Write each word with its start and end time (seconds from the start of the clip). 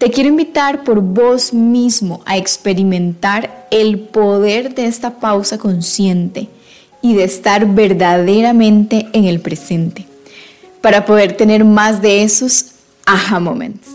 Te 0.00 0.10
quiero 0.10 0.30
invitar 0.30 0.82
por 0.82 1.02
vos 1.02 1.52
mismo 1.52 2.22
a 2.24 2.38
experimentar 2.38 3.66
el 3.70 4.00
poder 4.00 4.74
de 4.74 4.86
esta 4.86 5.20
pausa 5.20 5.58
consciente 5.58 6.48
y 7.02 7.14
de 7.14 7.24
estar 7.24 7.66
verdaderamente 7.66 9.10
en 9.12 9.26
el 9.26 9.42
presente 9.42 10.06
para 10.80 11.04
poder 11.04 11.36
tener 11.36 11.66
más 11.66 12.00
de 12.00 12.22
esos 12.22 12.76
aha 13.04 13.40
moments. 13.40 13.88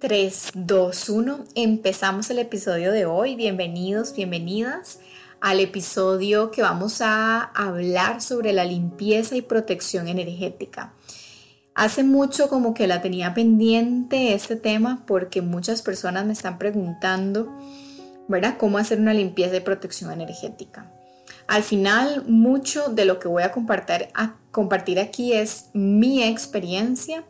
3, 0.00 0.50
2, 0.52 1.08
1. 1.10 1.44
Empezamos 1.54 2.28
el 2.28 2.40
episodio 2.40 2.90
de 2.90 3.06
hoy. 3.06 3.36
Bienvenidos, 3.36 4.16
bienvenidas 4.16 4.98
al 5.40 5.60
episodio 5.60 6.50
que 6.50 6.62
vamos 6.62 7.02
a 7.02 7.52
hablar 7.54 8.20
sobre 8.20 8.52
la 8.52 8.64
limpieza 8.64 9.36
y 9.36 9.42
protección 9.42 10.08
energética. 10.08 10.92
Hace 11.74 12.04
mucho 12.04 12.48
como 12.48 12.72
que 12.72 12.86
la 12.86 13.02
tenía 13.02 13.34
pendiente 13.34 14.32
este 14.34 14.54
tema 14.54 15.02
porque 15.06 15.42
muchas 15.42 15.82
personas 15.82 16.24
me 16.24 16.32
están 16.32 16.56
preguntando, 16.56 17.52
¿verdad? 18.28 18.56
¿Cómo 18.58 18.78
hacer 18.78 19.00
una 19.00 19.12
limpieza 19.12 19.56
y 19.56 19.60
protección 19.60 20.12
energética? 20.12 20.90
Al 21.48 21.64
final, 21.64 22.24
mucho 22.26 22.90
de 22.90 23.04
lo 23.04 23.18
que 23.18 23.26
voy 23.26 23.42
a 23.42 23.50
compartir, 23.50 24.98
aquí 25.00 25.32
es 25.32 25.66
mi 25.72 26.22
experiencia. 26.22 27.24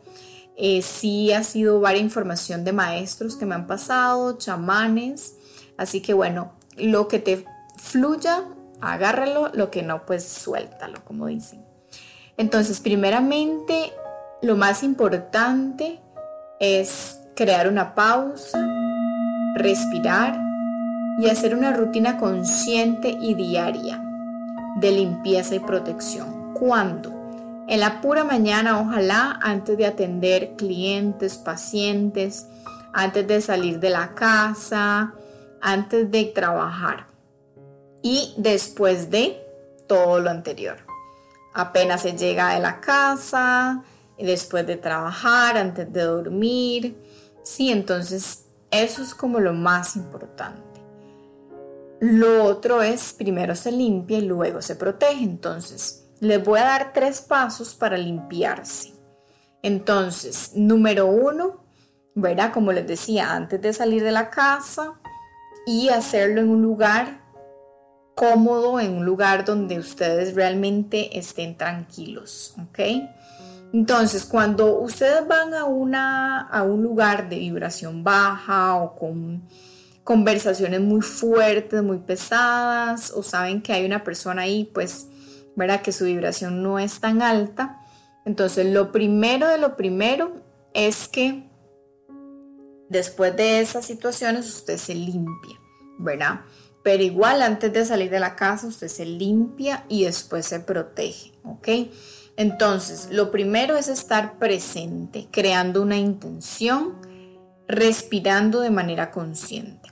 Eh, 0.55 0.81
sí 0.83 1.33
ha 1.33 1.43
sido 1.43 1.81
varias 1.81 2.03
información 2.03 2.63
de 2.63 2.71
maestros 2.71 3.35
que 3.35 3.45
me 3.45 3.55
han 3.55 3.65
pasado, 3.65 4.37
chamanes. 4.37 5.33
Así 5.75 6.01
que 6.01 6.13
bueno, 6.13 6.53
lo 6.77 7.07
que 7.07 7.17
te 7.19 7.45
fluya, 7.77 8.45
agárralo, 8.79 9.49
lo 9.53 9.71
que 9.71 9.81
no, 9.81 10.05
pues 10.05 10.23
suéltalo, 10.23 11.03
como 11.03 11.25
dicen. 11.25 11.65
Entonces, 12.37 12.79
primeramente, 12.79 13.91
lo 14.45 14.55
más 14.55 14.83
importante 14.83 15.99
es 16.59 17.19
crear 17.35 17.67
una 17.67 17.95
pausa, 17.95 18.59
respirar 19.55 20.39
y 21.19 21.27
hacer 21.29 21.55
una 21.55 21.73
rutina 21.73 22.17
consciente 22.17 23.09
y 23.09 23.33
diaria 23.33 23.99
de 24.77 24.91
limpieza 24.91 25.55
y 25.55 25.59
protección. 25.59 26.53
¿Cuándo? 26.53 27.11
En 27.67 27.79
la 27.79 28.01
pura 28.01 28.23
mañana, 28.23 28.79
ojalá, 28.79 29.39
antes 29.41 29.77
de 29.77 29.87
atender 29.87 30.55
clientes, 30.55 31.37
pacientes, 31.39 32.47
antes 32.93 33.27
de 33.27 33.41
salir 33.41 33.79
de 33.79 33.89
la 33.89 34.13
casa, 34.13 35.13
antes 35.59 36.11
de 36.11 36.25
trabajar 36.25 37.07
y 38.03 38.35
después 38.37 39.09
de 39.09 39.43
todo 39.87 40.19
lo 40.19 40.29
anterior. 40.29 40.77
Apenas 41.55 42.03
se 42.03 42.15
llega 42.15 42.53
de 42.53 42.59
la 42.59 42.79
casa, 42.79 43.83
después 44.23 44.65
de 44.65 44.77
trabajar, 44.77 45.57
antes 45.57 45.91
de 45.91 46.01
dormir. 46.03 46.97
Sí, 47.43 47.71
entonces 47.71 48.45
eso 48.71 49.01
es 49.03 49.13
como 49.13 49.39
lo 49.39 49.53
más 49.53 49.95
importante. 49.95 50.61
Lo 51.99 52.43
otro 52.43 52.81
es, 52.81 53.13
primero 53.13 53.55
se 53.55 53.71
limpia 53.71 54.17
y 54.17 54.25
luego 54.25 54.61
se 54.61 54.75
protege. 54.75 55.23
Entonces, 55.23 56.07
les 56.19 56.43
voy 56.43 56.59
a 56.59 56.65
dar 56.65 56.93
tres 56.93 57.21
pasos 57.21 57.73
para 57.73 57.97
limpiarse. 57.97 58.93
Entonces, 59.63 60.51
número 60.55 61.07
uno, 61.07 61.63
¿verdad? 62.13 62.53
Como 62.53 62.71
les 62.71 62.85
decía, 62.85 63.33
antes 63.33 63.61
de 63.61 63.73
salir 63.73 64.03
de 64.03 64.11
la 64.11 64.29
casa 64.29 64.99
y 65.65 65.89
hacerlo 65.89 66.41
en 66.41 66.49
un 66.49 66.61
lugar 66.61 67.25
cómodo, 68.15 68.79
en 68.79 68.95
un 68.95 69.05
lugar 69.05 69.43
donde 69.43 69.77
ustedes 69.77 70.35
realmente 70.35 71.17
estén 71.17 71.57
tranquilos, 71.57 72.55
¿ok? 72.61 72.79
Entonces, 73.75 74.23
cuando 74.23 74.79
ustedes 74.79 75.27
van 75.27 75.53
a, 75.53 75.65
una, 75.65 76.47
a 76.47 76.63
un 76.63 76.81
lugar 76.81 77.27
de 77.27 77.39
vibración 77.39 78.05
baja 78.05 78.75
o 78.75 78.95
con 78.95 79.49
conversaciones 80.01 80.79
muy 80.79 81.01
fuertes, 81.01 81.83
muy 81.83 81.97
pesadas, 81.97 83.11
o 83.11 83.21
saben 83.21 83.61
que 83.61 83.73
hay 83.73 83.85
una 83.85 84.01
persona 84.05 84.43
ahí, 84.43 84.63
pues, 84.73 85.07
¿verdad? 85.57 85.81
Que 85.81 85.91
su 85.91 86.05
vibración 86.05 86.63
no 86.63 86.79
es 86.79 87.01
tan 87.01 87.21
alta. 87.21 87.81
Entonces, 88.23 88.65
lo 88.67 88.93
primero 88.93 89.49
de 89.49 89.57
lo 89.57 89.75
primero 89.75 90.37
es 90.73 91.09
que 91.09 91.49
después 92.87 93.35
de 93.35 93.59
esas 93.59 93.85
situaciones 93.85 94.47
usted 94.47 94.77
se 94.77 94.95
limpia, 94.95 95.59
¿verdad? 95.99 96.45
Pero 96.81 97.03
igual 97.03 97.41
antes 97.41 97.73
de 97.73 97.83
salir 97.83 98.09
de 98.09 98.21
la 98.21 98.37
casa 98.37 98.67
usted 98.67 98.87
se 98.87 99.05
limpia 99.05 99.83
y 99.89 100.05
después 100.05 100.45
se 100.45 100.61
protege, 100.61 101.33
¿ok? 101.43 101.67
Entonces, 102.37 103.09
lo 103.11 103.31
primero 103.31 103.77
es 103.77 103.87
estar 103.87 104.37
presente, 104.37 105.27
creando 105.31 105.81
una 105.81 105.97
intención, 105.97 106.95
respirando 107.67 108.59
de 108.59 108.69
manera 108.69 109.11
consciente. 109.11 109.89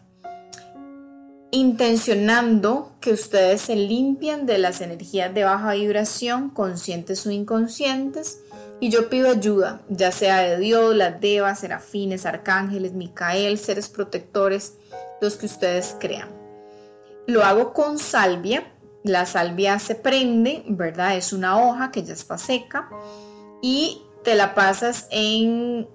Intencionando 1.51 2.91
que 2.99 3.13
ustedes 3.13 3.61
se 3.61 3.75
limpian 3.75 4.45
de 4.45 4.57
las 4.57 4.81
energías 4.81 5.33
de 5.33 5.43
baja 5.43 5.73
vibración, 5.73 6.49
conscientes 6.49 7.25
o 7.25 7.31
inconscientes, 7.31 8.39
y 8.81 8.89
yo 8.89 9.09
pido 9.09 9.29
ayuda, 9.29 9.81
ya 9.87 10.11
sea 10.11 10.41
de 10.41 10.57
Dios, 10.57 10.93
las 10.93 11.21
devas, 11.21 11.59
serafines, 11.59 12.25
arcángeles, 12.25 12.91
Micael, 12.91 13.57
seres 13.57 13.87
protectores, 13.87 14.73
los 15.21 15.37
que 15.37 15.45
ustedes 15.45 15.95
crean. 15.99 16.27
Lo 17.25 17.45
hago 17.45 17.71
con 17.71 17.97
salvia, 17.97 18.72
la 19.03 19.25
salvia 19.25 19.79
se 19.79 19.95
prende, 19.95 20.63
¿verdad? 20.67 21.15
Es 21.17 21.33
una 21.33 21.61
hoja 21.61 21.91
que 21.91 22.03
ya 22.03 22.13
está 22.13 22.37
seca 22.37 22.89
y 23.61 24.01
te 24.23 24.35
la 24.35 24.55
pasas 24.55 25.07
en 25.11 25.87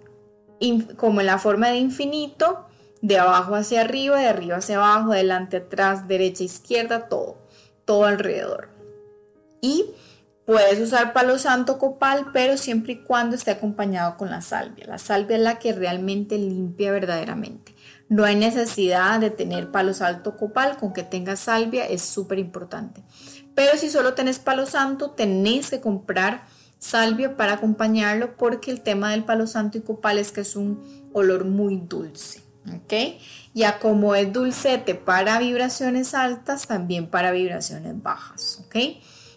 como 0.96 1.20
en 1.20 1.26
la 1.26 1.38
forma 1.38 1.68
de 1.68 1.76
infinito, 1.76 2.66
de 3.00 3.18
abajo 3.18 3.54
hacia 3.54 3.82
arriba, 3.82 4.18
de 4.18 4.26
arriba 4.26 4.56
hacia 4.56 4.76
abajo, 4.76 5.12
adelante, 5.12 5.58
atrás, 5.58 6.08
derecha, 6.08 6.42
izquierda, 6.42 7.08
todo, 7.08 7.38
todo 7.84 8.04
alrededor. 8.04 8.70
Y 9.60 9.84
puedes 10.46 10.80
usar 10.80 11.12
palo 11.12 11.38
santo 11.38 11.78
copal, 11.78 12.30
pero 12.32 12.56
siempre 12.56 12.94
y 12.94 13.02
cuando 13.02 13.36
esté 13.36 13.52
acompañado 13.52 14.16
con 14.16 14.30
la 14.30 14.40
salvia. 14.40 14.86
La 14.86 14.98
salvia 14.98 15.36
es 15.36 15.42
la 15.42 15.58
que 15.58 15.72
realmente 15.72 16.36
limpia 16.36 16.90
verdaderamente. 16.90 17.74
No 18.08 18.24
hay 18.24 18.36
necesidad 18.36 19.20
de 19.20 19.30
tener 19.30 19.70
palo 19.70 19.92
santo 19.92 20.36
copal, 20.36 20.78
con 20.78 20.92
que 20.92 21.02
tengas 21.02 21.40
salvia 21.40 21.86
es 21.86 22.02
súper 22.02 22.38
importante. 22.38 23.02
Pero 23.54 23.76
si 23.76 23.90
solo 23.90 24.14
tenés 24.14 24.38
palo 24.38 24.66
santo, 24.66 25.10
tenés 25.10 25.70
que 25.70 25.80
comprar 25.80 26.46
salvia 26.78 27.36
para 27.36 27.54
acompañarlo 27.54 28.36
porque 28.36 28.70
el 28.70 28.80
tema 28.80 29.10
del 29.10 29.24
palo 29.24 29.46
santo 29.46 29.78
y 29.78 29.82
copal 29.82 30.18
es 30.18 30.32
que 30.32 30.42
es 30.42 30.56
un 30.56 31.10
olor 31.12 31.44
muy 31.44 31.76
dulce. 31.76 32.42
¿Ok? 32.74 32.92
Ya 33.54 33.78
como 33.78 34.14
es 34.14 34.32
dulcete 34.32 34.94
para 34.94 35.38
vibraciones 35.38 36.14
altas, 36.14 36.66
también 36.66 37.08
para 37.08 37.32
vibraciones 37.32 38.00
bajas. 38.02 38.62
¿Ok? 38.64 38.76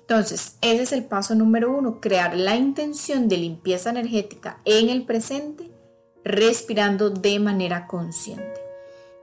Entonces, 0.02 0.58
ese 0.62 0.84
es 0.84 0.92
el 0.92 1.06
paso 1.06 1.36
número 1.36 1.76
uno, 1.76 2.02
crear 2.02 2.36
la 2.36 2.56
intención 2.56 3.30
de 3.30 3.38
limpieza 3.38 3.90
energética 3.90 4.60
en 4.66 4.90
el 4.90 5.06
presente, 5.06 5.72
respirando 6.26 7.10
de 7.10 7.40
manera 7.40 7.88
consciente. 7.88 8.61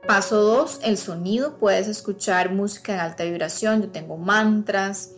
Paso 0.07 0.43
2, 0.43 0.81
el 0.85 0.97
sonido. 0.97 1.59
Puedes 1.59 1.89
escuchar 1.89 2.53
música 2.53 2.95
de 2.95 3.01
alta 3.01 3.25
vibración. 3.25 3.83
Yo 3.83 3.91
tengo 3.91 4.17
mantras, 4.17 5.13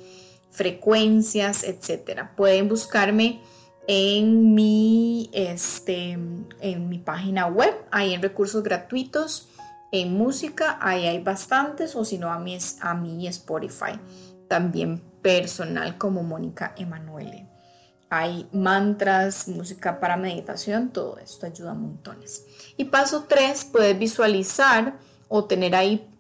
frecuencias, 0.51 1.65
etc. 1.65 2.29
Pueden 2.37 2.69
buscarme 2.69 3.41
en 3.87 4.55
mi, 4.55 5.31
este, 5.33 6.13
en 6.13 6.89
mi 6.89 6.99
página 6.99 7.47
web, 7.47 7.75
ahí 7.91 8.15
en 8.15 8.23
recursos 8.23 8.63
gratuitos, 8.63 9.49
en 9.91 10.17
música, 10.17 10.79
ahí 10.81 11.07
hay 11.07 11.21
bastantes, 11.21 11.97
o 11.97 12.05
si 12.05 12.19
no, 12.19 12.31
a 12.31 12.39
mi, 12.39 12.57
a 12.81 12.95
mi 12.95 13.27
Spotify, 13.27 13.99
también 14.47 15.03
personal 15.23 15.99
como 15.99 16.23
Mónica 16.23 16.73
Emanuele. 16.77 17.50
Hay 18.11 18.49
mantras, 18.53 19.47
música 19.47 20.01
para 20.01 20.17
meditación, 20.17 20.91
todo 20.91 21.19
esto 21.19 21.47
ayuda 21.47 21.71
a 21.71 21.75
montones. 21.75 22.45
Y 22.77 22.87
paso 22.87 23.27
3, 23.29 23.67
puedes 23.67 23.97
visualizar 23.99 24.99
o 25.29 25.45
tener 25.45 25.77
ahí 25.77 26.11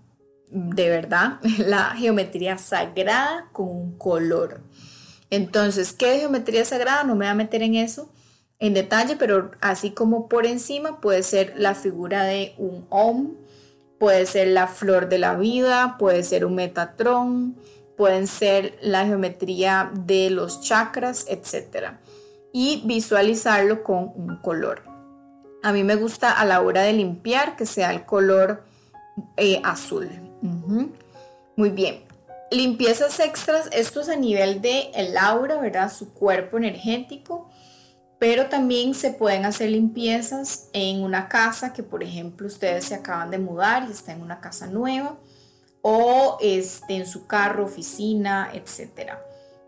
de 0.50 0.88
verdad 0.88 1.40
la 1.58 1.90
geometría 1.96 2.58
sagrada 2.58 3.48
con 3.52 3.68
un 3.68 3.98
color. 3.98 4.60
Entonces, 5.30 5.92
¿qué 5.92 6.14
es 6.14 6.20
geometría 6.20 6.64
sagrada? 6.64 7.04
No 7.04 7.14
me 7.14 7.24
voy 7.24 7.32
a 7.32 7.34
meter 7.34 7.62
en 7.62 7.74
eso. 7.74 8.12
en 8.58 8.74
detalle, 8.74 9.16
pero 9.16 9.52
así 9.60 9.92
como 9.92 10.28
por 10.28 10.46
encima 10.46 11.00
puede 11.00 11.22
ser 11.22 11.54
la 11.56 11.74
figura 11.74 12.24
de 12.24 12.54
un 12.58 12.86
Om, 12.90 13.34
puede 13.98 14.26
ser 14.26 14.48
la 14.48 14.66
flor 14.66 15.08
de 15.08 15.18
la 15.18 15.34
vida, 15.34 15.96
puede 15.98 16.22
ser 16.22 16.44
un 16.44 16.56
Metatron, 16.56 17.56
pueden 18.00 18.28
ser 18.28 18.78
la 18.80 19.04
geometría 19.04 19.90
de 19.92 20.30
los 20.30 20.62
chakras, 20.62 21.26
etc. 21.28 21.88
Y 22.50 22.80
visualizarlo 22.86 23.82
con 23.82 24.10
un 24.14 24.38
color. 24.40 24.84
A 25.62 25.70
mí 25.74 25.84
me 25.84 25.96
gusta 25.96 26.32
a 26.32 26.46
la 26.46 26.62
hora 26.62 26.80
de 26.80 26.94
limpiar 26.94 27.56
que 27.56 27.66
sea 27.66 27.90
el 27.90 28.06
color 28.06 28.64
eh, 29.36 29.60
azul. 29.64 30.08
Muy 31.56 31.68
bien. 31.68 32.04
Limpiezas 32.50 33.20
extras, 33.20 33.68
esto 33.70 34.00
es 34.00 34.08
a 34.08 34.16
nivel 34.16 34.62
de 34.62 34.90
el 34.94 35.14
aura, 35.18 35.60
¿verdad? 35.60 35.92
Su 35.92 36.14
cuerpo 36.14 36.56
energético. 36.56 37.50
Pero 38.18 38.46
también 38.46 38.94
se 38.94 39.10
pueden 39.10 39.44
hacer 39.44 39.68
limpiezas 39.68 40.70
en 40.72 41.02
una 41.02 41.28
casa 41.28 41.74
que, 41.74 41.82
por 41.82 42.02
ejemplo, 42.02 42.46
ustedes 42.46 42.86
se 42.86 42.94
acaban 42.94 43.30
de 43.30 43.36
mudar 43.36 43.84
y 43.86 43.92
está 43.92 44.12
en 44.12 44.22
una 44.22 44.40
casa 44.40 44.68
nueva 44.68 45.18
o 45.82 46.38
este, 46.40 46.96
en 46.96 47.06
su 47.06 47.26
carro, 47.26 47.64
oficina, 47.64 48.50
etc. 48.52 49.12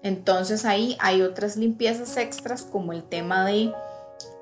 Entonces 0.03 0.64
ahí 0.64 0.97
hay 1.00 1.23
otras 1.23 1.56
limpiezas 1.56 2.17
extras 2.17 2.62
como 2.62 2.93
el 2.93 3.05
tema 3.05 3.44
de 3.44 3.73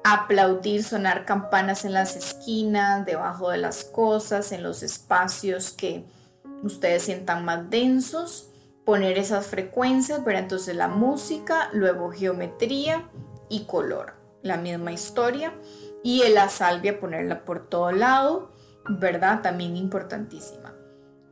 aplaudir, 0.02 0.82
sonar 0.82 1.24
campanas 1.24 1.84
en 1.84 1.92
las 1.92 2.16
esquinas, 2.16 3.04
debajo 3.04 3.50
de 3.50 3.58
las 3.58 3.84
cosas, 3.84 4.52
en 4.52 4.62
los 4.62 4.82
espacios 4.82 5.72
que 5.72 6.04
ustedes 6.62 7.02
sientan 7.02 7.44
más 7.44 7.68
densos, 7.70 8.48
poner 8.84 9.18
esas 9.18 9.46
frecuencias, 9.46 10.24
ver 10.24 10.36
entonces 10.36 10.74
la 10.74 10.88
música, 10.88 11.68
luego 11.72 12.10
geometría 12.10 13.08
y 13.48 13.64
color, 13.64 14.14
la 14.42 14.56
misma 14.56 14.92
historia 14.92 15.52
y 16.02 16.26
la 16.30 16.48
salvia 16.48 16.98
ponerla 16.98 17.44
por 17.44 17.68
todo 17.68 17.92
lado, 17.92 18.52
¿verdad? 18.88 19.42
También 19.42 19.76
importantísima. 19.76 20.79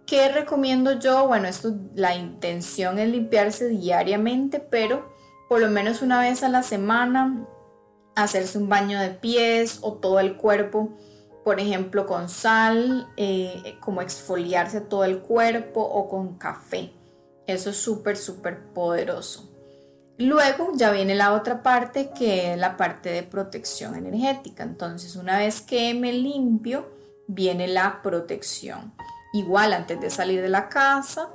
¿Qué 0.08 0.31
recomiendo 0.31 0.99
yo? 0.99 1.26
Bueno, 1.26 1.49
esto, 1.49 1.75
la 1.94 2.16
intención 2.16 2.99
es 2.99 3.10
limpiarse 3.10 3.69
diariamente, 3.69 4.58
pero 4.58 5.12
por 5.50 5.60
lo 5.60 5.69
menos 5.69 6.00
una 6.00 6.19
vez 6.19 6.43
a 6.43 6.49
la 6.49 6.62
semana, 6.62 7.46
hacerse 8.16 8.56
un 8.56 8.70
baño 8.70 8.99
de 8.99 9.10
pies 9.10 9.81
o 9.82 9.99
todo 9.99 10.19
el 10.19 10.38
cuerpo, 10.38 10.96
por 11.44 11.60
ejemplo, 11.60 12.06
con 12.06 12.31
sal, 12.31 13.06
eh, 13.19 13.76
como 13.81 14.00
exfoliarse 14.00 14.81
todo 14.81 15.05
el 15.05 15.19
cuerpo 15.19 15.82
o 15.82 16.08
con 16.08 16.38
café. 16.38 16.90
Eso 17.46 17.69
es 17.69 17.76
súper, 17.76 18.16
súper 18.16 18.72
poderoso. 18.72 19.46
Luego 20.16 20.72
ya 20.75 20.90
viene 20.90 21.16
la 21.16 21.34
otra 21.34 21.62
parte 21.62 22.12
que 22.19 22.55
es 22.55 22.58
la 22.58 22.78
parte 22.78 23.10
de 23.10 23.25
protección 23.25 23.94
energética. 23.94 24.62
Entonces, 24.62 25.16
una 25.16 25.37
vez 25.37 25.60
que 25.60 25.93
me 25.93 26.14
limpio, 26.14 26.88
viene 27.26 27.69
la 27.69 28.00
protección. 28.00 28.94
Igual 29.33 29.73
antes 29.73 30.01
de 30.01 30.11
salir 30.11 30.41
de 30.43 30.49
la 30.49 30.69
casa, 30.69 31.29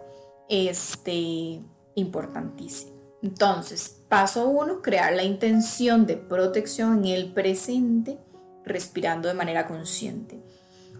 este, 0.50 1.62
importantísimo. 1.96 2.94
Entonces, 3.22 4.02
paso 4.10 4.48
uno, 4.50 4.82
crear 4.82 5.14
la 5.14 5.24
intención 5.24 6.06
de 6.06 6.18
protección 6.18 7.00
en 7.00 7.14
el 7.14 7.34
presente, 7.34 8.20
respirando 8.66 9.28
de 9.28 9.34
manera 9.34 9.66
consciente. 9.68 10.44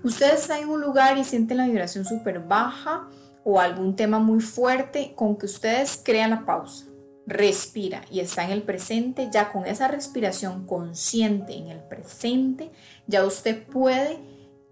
Ustedes 0.04 0.42
están 0.42 0.62
en 0.64 0.70
un 0.70 0.82
lugar 0.82 1.18
y 1.18 1.24
sienten 1.24 1.58
la 1.58 1.66
vibración 1.66 2.06
súper 2.06 2.40
baja 2.40 3.08
o 3.44 3.60
algún 3.60 3.96
tema 3.96 4.20
muy 4.20 4.40
fuerte, 4.40 5.14
con 5.16 5.38
que 5.38 5.46
ustedes 5.46 6.00
crean 6.02 6.30
la 6.30 6.46
pausa, 6.46 6.86
respira 7.26 8.02
y 8.10 8.20
está 8.20 8.44
en 8.46 8.52
el 8.52 8.64
presente, 8.64 9.30
ya 9.32 9.52
con 9.52 9.66
esa 9.66 9.88
respiración 9.88 10.66
consciente 10.66 11.56
en 11.56 11.68
el 11.68 11.80
presente, 11.80 12.72
ya 13.08 13.26
usted 13.26 13.66
puede 13.66 14.20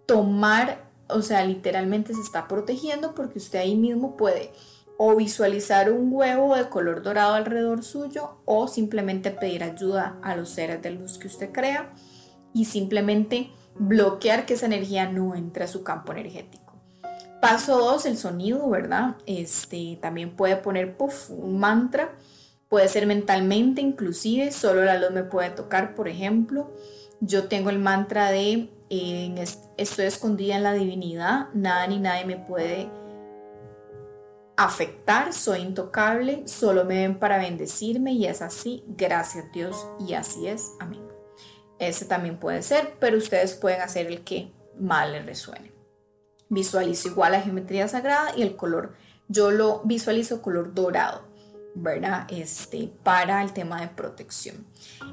tomar 0.05 0.90
o 1.13 1.21
sea, 1.21 1.45
literalmente 1.45 2.13
se 2.13 2.21
está 2.21 2.47
protegiendo 2.47 3.13
porque 3.15 3.39
usted 3.39 3.59
ahí 3.59 3.75
mismo 3.75 4.17
puede 4.17 4.51
o 4.97 5.15
visualizar 5.15 5.91
un 5.91 6.13
huevo 6.13 6.55
de 6.55 6.69
color 6.69 7.01
dorado 7.01 7.33
alrededor 7.33 7.83
suyo 7.83 8.37
o 8.45 8.67
simplemente 8.67 9.31
pedir 9.31 9.63
ayuda 9.63 10.19
a 10.21 10.35
los 10.35 10.49
seres 10.49 10.81
de 10.83 10.91
luz 10.91 11.17
que 11.17 11.27
usted 11.27 11.51
crea 11.51 11.91
y 12.53 12.65
simplemente 12.65 13.49
bloquear 13.75 14.45
que 14.45 14.53
esa 14.53 14.67
energía 14.67 15.09
no 15.09 15.33
entre 15.33 15.63
a 15.63 15.67
su 15.67 15.83
campo 15.83 16.11
energético. 16.11 16.75
Paso 17.41 17.79
2, 17.79 18.05
el 18.05 18.17
sonido, 18.17 18.69
¿verdad? 18.69 19.15
Este, 19.25 19.97
también 19.99 20.35
puede 20.35 20.57
poner 20.57 20.95
un 21.29 21.57
mantra, 21.57 22.13
puede 22.69 22.87
ser 22.87 23.07
mentalmente 23.07 23.81
inclusive, 23.81 24.51
solo 24.51 24.83
la 24.83 24.99
luz 24.99 25.09
me 25.09 25.23
puede 25.23 25.49
tocar, 25.49 25.95
por 25.95 26.07
ejemplo. 26.07 26.71
Yo 27.19 27.47
tengo 27.47 27.71
el 27.71 27.79
mantra 27.79 28.29
de 28.29 28.69
estoy 29.77 30.05
escondida 30.05 30.57
en 30.57 30.63
la 30.63 30.73
divinidad, 30.73 31.47
nada 31.53 31.87
ni 31.87 31.97
nadie 31.97 32.25
me 32.25 32.35
puede 32.35 32.89
afectar, 34.57 35.31
soy 35.31 35.61
intocable, 35.61 36.45
solo 36.45 36.83
me 36.83 36.95
ven 36.95 37.17
para 37.17 37.37
bendecirme 37.37 38.11
y 38.11 38.25
es 38.25 38.41
así, 38.41 38.83
gracias 38.89 39.45
Dios 39.53 39.87
y 39.99 40.13
así 40.13 40.47
es, 40.47 40.73
amén. 40.79 41.01
Ese 41.79 42.05
también 42.05 42.37
puede 42.37 42.61
ser, 42.61 42.95
pero 42.99 43.17
ustedes 43.17 43.53
pueden 43.53 43.81
hacer 43.81 44.07
el 44.07 44.25
que 44.25 44.51
más 44.77 45.09
les 45.09 45.25
resuene. 45.25 45.71
Visualizo 46.49 47.07
igual 47.07 47.31
la 47.31 47.41
geometría 47.41 47.87
sagrada 47.87 48.35
y 48.35 48.41
el 48.41 48.57
color, 48.57 48.93
yo 49.29 49.51
lo 49.51 49.81
visualizo 49.85 50.41
color 50.41 50.73
dorado. 50.73 51.30
¿Verdad? 51.75 52.27
Este, 52.29 52.91
para 53.03 53.43
el 53.43 53.53
tema 53.53 53.81
de 53.81 53.87
protección. 53.87 54.65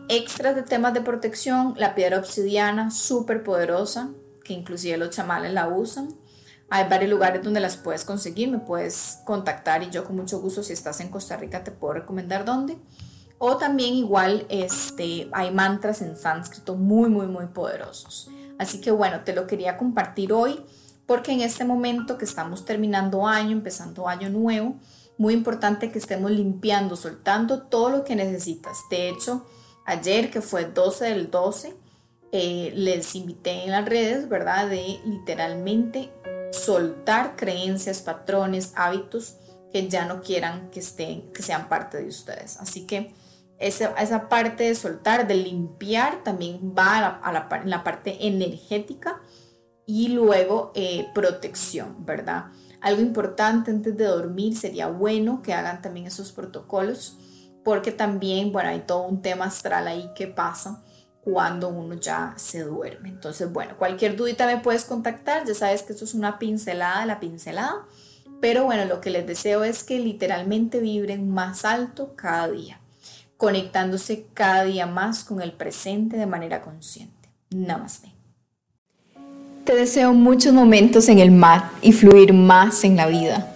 Extras 0.08 0.54
de 0.56 0.62
temas 0.62 0.94
de 0.94 1.00
protección, 1.00 1.74
la 1.76 1.94
piedra 1.94 2.18
obsidiana, 2.18 2.90
súper 2.90 3.42
poderosa, 3.42 4.10
que 4.44 4.54
inclusive 4.54 4.96
los 4.96 5.10
chamales 5.10 5.52
la 5.52 5.68
usan. 5.68 6.08
Hay 6.70 6.88
varios 6.88 7.10
lugares 7.10 7.42
donde 7.42 7.60
las 7.60 7.76
puedes 7.76 8.04
conseguir, 8.04 8.50
me 8.50 8.58
puedes 8.58 9.20
contactar 9.24 9.82
y 9.82 9.90
yo 9.90 10.04
con 10.04 10.16
mucho 10.16 10.40
gusto 10.40 10.62
si 10.62 10.72
estás 10.72 11.00
en 11.00 11.08
Costa 11.08 11.36
Rica 11.36 11.64
te 11.64 11.70
puedo 11.70 11.94
recomendar 11.94 12.44
dónde. 12.44 12.78
O 13.38 13.56
también 13.56 13.94
igual 13.94 14.46
este, 14.50 15.28
hay 15.32 15.50
mantras 15.52 16.02
en 16.02 16.16
sánscrito 16.16 16.74
muy, 16.74 17.08
muy, 17.08 17.26
muy 17.26 17.46
poderosos. 17.46 18.28
Así 18.58 18.80
que 18.80 18.90
bueno, 18.90 19.20
te 19.20 19.32
lo 19.32 19.46
quería 19.46 19.76
compartir 19.76 20.32
hoy 20.32 20.60
porque 21.06 21.32
en 21.32 21.40
este 21.40 21.64
momento 21.64 22.18
que 22.18 22.26
estamos 22.26 22.64
terminando 22.64 23.26
año, 23.26 23.52
empezando 23.52 24.08
año 24.08 24.28
nuevo, 24.28 24.76
muy 25.18 25.34
importante 25.34 25.90
que 25.90 25.98
estemos 25.98 26.30
limpiando, 26.30 26.96
soltando 26.96 27.62
todo 27.62 27.90
lo 27.90 28.04
que 28.04 28.16
necesitas. 28.16 28.78
De 28.88 29.08
hecho, 29.08 29.44
ayer 29.84 30.30
que 30.30 30.40
fue 30.40 30.64
12 30.64 31.04
del 31.06 31.30
12, 31.30 31.74
eh, 32.30 32.72
les 32.74 33.14
invité 33.14 33.64
en 33.64 33.72
las 33.72 33.84
redes, 33.84 34.28
¿verdad? 34.28 34.68
De 34.68 35.00
literalmente 35.04 36.10
soltar 36.52 37.36
creencias, 37.36 38.00
patrones, 38.00 38.72
hábitos 38.76 39.36
que 39.72 39.88
ya 39.88 40.06
no 40.06 40.22
quieran 40.22 40.70
que 40.70 40.80
estén, 40.80 41.32
que 41.32 41.42
sean 41.42 41.68
parte 41.68 41.98
de 41.98 42.08
ustedes. 42.08 42.56
Así 42.58 42.86
que 42.86 43.12
esa, 43.58 43.90
esa 43.98 44.28
parte 44.28 44.64
de 44.64 44.74
soltar, 44.74 45.26
de 45.26 45.34
limpiar, 45.34 46.22
también 46.22 46.74
va 46.76 46.98
a 46.98 47.32
la, 47.32 47.84
parte 47.84 48.26
energética 48.26 49.20
y 49.84 50.08
luego 50.08 50.70
eh, 50.74 51.08
protección, 51.14 52.04
¿verdad? 52.04 52.46
Algo 52.80 53.02
importante 53.02 53.70
antes 53.70 53.96
de 53.96 54.04
dormir 54.04 54.56
sería 54.56 54.88
bueno 54.88 55.42
que 55.42 55.54
hagan 55.54 55.82
también 55.82 56.06
esos 56.06 56.32
protocolos 56.32 57.18
porque 57.64 57.92
también, 57.92 58.50
bueno, 58.50 58.70
hay 58.70 58.80
todo 58.80 59.02
un 59.02 59.20
tema 59.20 59.44
astral 59.46 59.88
ahí 59.88 60.10
que 60.14 60.26
pasa 60.26 60.82
cuando 61.20 61.68
uno 61.68 61.94
ya 61.94 62.32
se 62.36 62.62
duerme. 62.62 63.10
Entonces, 63.10 63.52
bueno, 63.52 63.76
cualquier 63.76 64.16
dudita 64.16 64.46
me 64.46 64.58
puedes 64.58 64.86
contactar, 64.86 65.46
ya 65.46 65.54
sabes 65.54 65.82
que 65.82 65.92
esto 65.92 66.06
es 66.06 66.14
una 66.14 66.38
pincelada, 66.38 67.04
la 67.04 67.20
pincelada, 67.20 67.86
pero 68.40 68.64
bueno, 68.64 68.86
lo 68.86 69.02
que 69.02 69.10
les 69.10 69.26
deseo 69.26 69.64
es 69.64 69.84
que 69.84 69.98
literalmente 69.98 70.80
vibren 70.80 71.28
más 71.28 71.66
alto 71.66 72.14
cada 72.16 72.48
día, 72.48 72.80
conectándose 73.36 74.28
cada 74.32 74.64
día 74.64 74.86
más 74.86 75.24
con 75.24 75.42
el 75.42 75.52
presente 75.52 76.16
de 76.16 76.26
manera 76.26 76.62
consciente. 76.62 77.28
Namaste. 77.50 78.17
Te 79.68 79.76
deseo 79.76 80.14
muchos 80.14 80.54
momentos 80.54 81.10
en 81.10 81.18
el 81.18 81.30
mar 81.30 81.72
y 81.82 81.92
fluir 81.92 82.32
más 82.32 82.84
en 82.84 82.96
la 82.96 83.06
vida, 83.06 83.52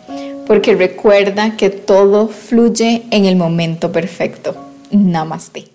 porque 0.46 0.74
recuerda 0.74 1.56
que 1.56 1.70
todo 1.70 2.28
fluye 2.28 3.04
en 3.10 3.24
el 3.24 3.34
momento 3.34 3.92
perfecto. 3.92 4.54
Namaste. 4.90 5.71